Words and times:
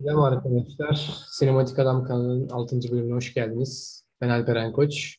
Selam 0.00 0.22
arkadaşlar. 0.22 1.24
Sinematik 1.30 1.78
Adam 1.78 2.04
kanalının 2.04 2.48
6. 2.48 2.80
bölümüne 2.90 3.14
hoş 3.14 3.34
geldiniz. 3.34 4.04
Ben 4.20 4.28
Alperen 4.28 4.72
Koç. 4.72 5.16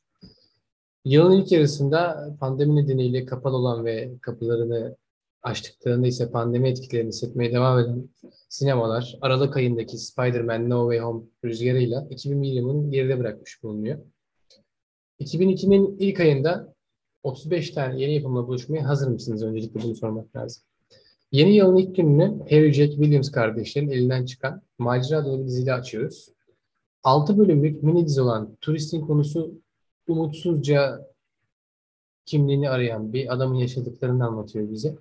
Yılın 1.06 1.32
ilk 1.32 1.52
yarısında 1.52 2.30
pandemi 2.40 2.76
nedeniyle 2.76 3.26
kapalı 3.26 3.56
olan 3.58 3.86
ve 3.86 4.12
kapılarını 4.22 4.96
açtıklarında 5.44 6.08
ise 6.08 6.32
pandemi 6.32 6.70
etkilerini 6.70 7.08
hissetmeye 7.08 7.54
devam 7.54 7.80
eden 7.80 8.10
sinemalar 8.50 9.18
Aralık 9.22 9.58
ayındaki 9.58 9.98
Spider-Man 9.98 10.70
No 10.70 10.92
Way 10.92 11.00
Home 11.06 11.24
rüzgarıyla 11.46 12.08
2001 12.10 12.48
yılını 12.48 12.92
geride 12.92 13.20
bırakmış 13.20 13.64
bulunuyor. 13.64 14.00
2002'nin 15.20 15.98
ilk 16.00 16.20
ayında 16.20 16.74
35 17.24 17.72
tane 17.72 18.02
yeni 18.02 18.16
yapımla 18.16 18.48
buluşmaya 18.48 18.88
hazır 18.88 19.08
mısınız? 19.08 19.44
Öncelikle 19.44 19.84
bunu 19.84 19.96
sormak 19.96 20.36
lazım. 20.36 20.64
Yeni 21.32 21.56
yılın 21.56 21.76
ilk 21.76 21.96
gününü 21.96 22.40
Harry 22.50 22.74
Jack 22.74 22.92
Williams 22.92 23.32
kardeşlerin 23.32 23.90
elinden 23.90 24.26
çıkan 24.26 24.62
macera 24.78 25.26
dolu 25.26 25.42
bir 25.42 25.48
diziyle 25.48 25.74
açıyoruz. 25.74 26.30
6 27.04 27.38
bölümlük 27.38 27.84
mini 27.84 28.06
dizi 28.06 28.22
olan 28.22 28.56
Turistin 28.62 29.02
konusu 29.02 29.52
umutsuzca 30.08 31.08
kimliğini 32.26 32.70
arayan 32.70 33.14
bir 33.14 33.34
adamın 33.34 33.56
yaşadıklarını 33.56 34.26
anlatıyor 34.28 34.72
bize. 34.72 34.96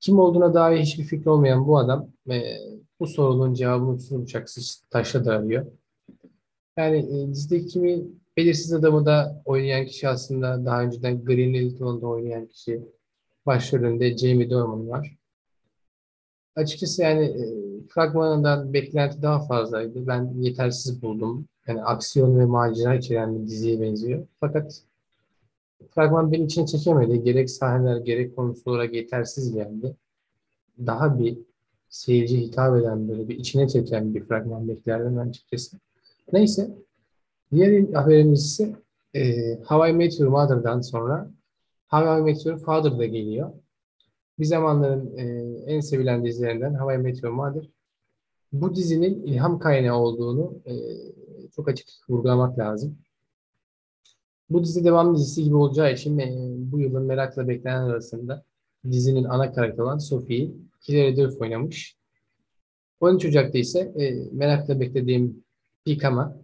Kim 0.00 0.18
olduğuna 0.18 0.54
dair 0.54 0.80
hiçbir 0.80 1.04
fikri 1.04 1.30
olmayan 1.30 1.66
bu 1.66 1.78
adam 1.78 2.08
e, 2.30 2.58
bu 3.00 3.06
sorunun 3.06 3.54
cevabını 3.54 3.90
uçsuz 3.90 4.22
bıçaksız 4.22 4.82
taşla 4.90 5.24
da 5.24 5.32
arıyor. 5.32 5.66
Yani 6.76 6.98
e, 6.98 7.28
dizideki 7.28 7.66
kimi 7.66 8.02
belirsiz 8.36 8.72
adamı 8.72 9.06
da 9.06 9.42
oynayan 9.44 9.86
kişi 9.86 10.08
aslında 10.08 10.64
daha 10.64 10.82
önceden 10.82 11.24
Green 11.24 11.54
Little'da 11.54 12.06
oynayan 12.06 12.46
kişi 12.46 12.82
başrolünde 13.46 14.16
Jamie 14.16 14.50
Dornan 14.50 14.88
var. 14.88 15.18
Açıkçası 16.58 17.02
yani 17.02 17.24
e, 17.24 17.44
fragmanından 17.88 18.72
beklenti 18.72 19.22
daha 19.22 19.40
fazlaydı. 19.40 20.06
Ben 20.06 20.34
yetersiz 20.40 21.02
buldum. 21.02 21.48
Yani 21.66 21.82
aksiyon 21.82 22.38
ve 22.38 22.44
macera 22.44 22.94
içeren 22.94 23.38
bir 23.38 23.46
diziye 23.46 23.80
benziyor. 23.80 24.26
Fakat 24.40 24.82
fragman 25.90 26.32
beni 26.32 26.44
içine 26.44 26.66
çekemedi. 26.66 27.22
Gerek 27.22 27.50
sahneler 27.50 27.96
gerek 27.96 28.36
konusu 28.36 28.70
olarak 28.70 28.94
yetersiz 28.94 29.54
geldi. 29.54 29.96
Daha 30.86 31.18
bir 31.18 31.38
seyirci 31.88 32.40
hitap 32.40 32.76
eden 32.76 33.08
böyle 33.08 33.28
bir 33.28 33.38
içine 33.38 33.68
çeken 33.68 34.14
bir 34.14 34.24
fragman 34.24 34.68
beklerdim 34.68 35.16
ben 35.16 35.28
açıkçası. 35.28 35.76
Neyse. 36.32 36.70
Diğer 37.52 37.92
haberimiz 37.92 38.44
ise 38.44 38.72
e, 39.14 39.54
How 39.54 39.90
I 39.90 39.92
Met 39.92 40.20
Your 40.20 40.30
Mother'dan 40.30 40.80
sonra 40.80 41.30
How 41.88 42.18
I 42.18 42.22
Met 42.22 42.46
Your 42.46 42.58
Father 42.58 43.04
geliyor. 43.04 43.50
Bir 44.38 44.44
zamanların 44.44 45.16
e, 45.16 45.24
en 45.72 45.80
sevilen 45.80 46.24
dizilerinden 46.24 46.74
How 46.74 46.94
I 46.94 46.98
Met 46.98 47.22
Your 47.22 47.34
Mother. 47.34 47.68
Bu 48.52 48.74
dizinin 48.74 49.22
ilham 49.22 49.58
kaynağı 49.58 49.98
olduğunu 49.98 50.62
e, 50.66 50.74
çok 51.56 51.68
açık 51.68 51.88
vurgulamak 52.08 52.58
lazım. 52.58 52.98
Bu 54.50 54.64
dizi 54.64 54.84
devam 54.84 55.16
dizisi 55.16 55.44
gibi 55.44 55.56
olacağı 55.56 55.92
için 55.92 56.18
e, 56.18 56.36
bu 56.58 56.80
yılın 56.80 57.02
merakla 57.02 57.48
beklenen 57.48 57.82
arasında 57.82 58.44
dizinin 58.90 59.24
ana 59.24 59.52
karakteri 59.52 59.82
olan 59.82 59.98
Sophie'yi 59.98 60.54
Hilary 60.88 61.16
Duff 61.16 61.40
oynamış. 61.40 61.96
13 63.00 63.24
Ocak'ta 63.24 63.58
ise 63.58 63.80
e, 63.80 64.14
merakla 64.32 64.80
beklediğim 64.80 65.44
Pikama 65.84 66.36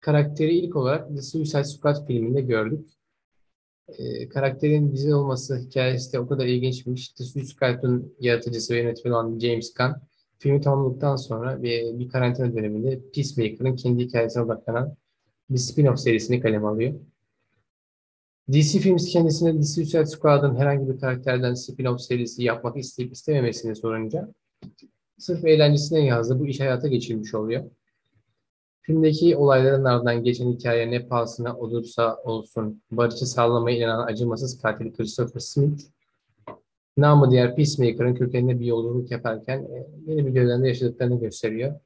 karakteri 0.00 0.58
ilk 0.58 0.76
olarak 0.76 1.08
The 1.08 1.22
Suicide 1.22 1.64
Squad 1.64 2.06
filminde 2.06 2.40
gördük. 2.40 2.88
E, 3.88 4.28
karakterin 4.28 4.92
dizi 4.92 5.14
olması 5.14 5.56
hikayesi 5.56 6.12
de 6.12 6.20
o 6.20 6.26
kadar 6.26 6.46
ilginçmiş. 6.46 7.08
The 7.08 7.24
Suicide 7.24 7.54
Squad'ın 7.54 8.14
yaratıcısı 8.20 8.74
ve 8.74 8.78
yönetmeni 8.78 9.14
olan 9.14 9.38
James 9.38 9.74
Gunn 9.74 9.94
filmi 10.38 10.60
tamamladıktan 10.60 11.16
sonra 11.16 11.62
bir, 11.62 11.98
bir 11.98 12.08
karantina 12.08 12.56
döneminde 12.56 13.00
Peacemaker'ın 13.14 13.76
kendi 13.76 14.04
hikayesine 14.04 14.42
odaklanan 14.42 14.96
bir 15.50 15.58
spin-off 15.58 15.96
serisini 15.96 16.40
kaleme 16.40 16.66
alıyor. 16.66 16.94
DC 18.52 18.78
Films 18.78 19.08
kendisine 19.08 19.56
The 19.56 19.62
Suicide 19.62 20.06
Squad'ın 20.06 20.56
herhangi 20.56 20.88
bir 20.88 21.00
karakterden 21.00 21.52
spin-off 21.52 21.98
serisi 21.98 22.42
yapmak 22.42 22.76
isteyip 22.76 23.12
istememesini 23.12 23.76
sorunca 23.76 24.34
sırf 25.18 25.44
eğlencesine 25.44 26.04
yazdı 26.04 26.40
bu 26.40 26.46
iş 26.46 26.60
hayata 26.60 26.88
geçirmiş 26.88 27.34
oluyor. 27.34 27.64
Filmdeki 28.86 29.36
olayların 29.36 29.84
ardından 29.84 30.22
geçen 30.22 30.52
hikaye 30.52 30.90
ne 30.90 31.06
pahasına 31.06 31.56
olursa 31.56 32.16
olsun 32.16 32.82
barışı 32.90 33.26
sağlamaya 33.26 33.76
inanan 33.76 34.06
acımasız 34.06 34.62
katil 34.62 34.92
Christopher 34.92 35.40
Smith, 35.40 35.82
namı 36.96 37.30
diğer 37.30 37.56
Peacemaker'ın 37.56 38.14
kökenine 38.14 38.60
bir 38.60 38.66
yolculuk 38.66 39.10
yaparken 39.10 39.58
e, 39.58 39.86
yeni 40.06 40.26
bir 40.26 40.30
gözlemde 40.30 40.68
yaşadıklarını 40.68 41.20
gösteriyor. 41.20 41.80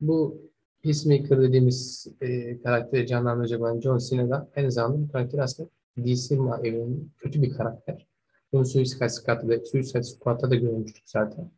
Bu 0.00 0.42
Peacemaker 0.82 1.42
dediğimiz 1.42 2.06
e, 2.20 2.60
karakteri 2.62 3.06
canlandıracak 3.06 3.60
olan 3.60 3.80
John 3.80 3.98
Cena 3.98 4.30
da 4.30 4.48
aynı 4.56 4.72
zamanda 4.72 5.08
bu 5.08 5.12
karakter 5.12 5.38
aslında 5.38 5.68
DC 5.98 6.34
evreninin 6.34 7.12
kötü 7.18 7.42
bir 7.42 7.52
karakter. 7.52 8.06
Bunu 8.52 8.64
Suicide 8.64 9.08
Squad'da 9.08 9.48
da, 9.48 9.64
Suicide 9.64 10.02
Squad'da 10.02 10.50
da 10.50 10.54
görmüştük 10.54 11.04
zaten. 11.06 11.50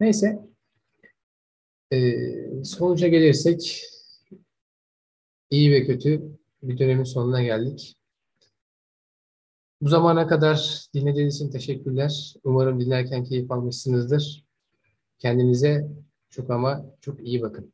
Neyse. 0.00 0.38
E, 1.92 1.98
sonuca 2.64 3.08
gelirsek 3.08 3.82
iyi 5.50 5.70
ve 5.72 5.86
kötü 5.86 6.38
bir 6.62 6.78
dönemin 6.78 7.04
sonuna 7.04 7.42
geldik. 7.42 7.96
Bu 9.80 9.88
zamana 9.88 10.26
kadar 10.26 10.86
dinlediğiniz 10.94 11.36
için 11.36 11.50
teşekkürler. 11.50 12.34
Umarım 12.44 12.80
dinlerken 12.80 13.24
keyif 13.24 13.50
almışsınızdır. 13.50 14.44
Kendinize 15.18 15.88
çok 16.30 16.50
ama 16.50 16.86
çok 17.00 17.26
iyi 17.26 17.42
bakın. 17.42 17.72